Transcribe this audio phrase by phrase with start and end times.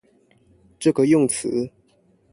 [0.79, 1.71] 這個用詞